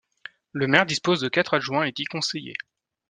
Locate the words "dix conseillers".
1.91-2.57